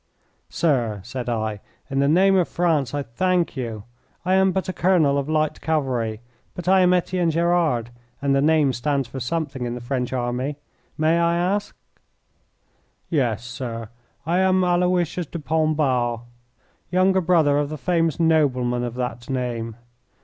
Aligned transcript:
"Sir," 0.49 0.99
said 1.03 1.29
I, 1.29 1.61
"in 1.87 1.99
the 1.99 2.07
name 2.07 2.35
of 2.35 2.47
France 2.47 2.91
I 2.95 3.03
thank 3.03 3.55
you. 3.55 3.83
I 4.25 4.33
am 4.33 4.51
but 4.51 4.67
a 4.67 4.73
colonel 4.73 5.15
of 5.15 5.29
light 5.29 5.61
cavalry, 5.61 6.21
but 6.55 6.67
I 6.67 6.79
am 6.79 6.91
Etienne 6.91 7.29
Gerard, 7.29 7.91
and 8.19 8.33
the 8.33 8.41
name 8.41 8.73
stands 8.73 9.07
for 9.07 9.19
something 9.19 9.63
in 9.63 9.75
the 9.75 9.79
French 9.79 10.11
army. 10.11 10.57
May 10.97 11.19
I 11.19 11.37
ask" 11.37 11.75
"Yes, 13.21 13.45
sir, 13.45 13.89
I 14.25 14.39
am 14.39 14.63
Aloysius 14.63 15.27
de 15.27 15.37
Pombal, 15.37 16.23
younger 16.89 17.21
brother 17.21 17.59
of 17.59 17.69
the 17.69 17.77
famous 17.77 18.19
nobleman 18.19 18.83
of 18.83 18.95
that 18.95 19.29
name. 19.29 19.75